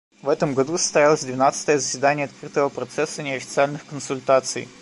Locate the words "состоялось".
0.79-1.23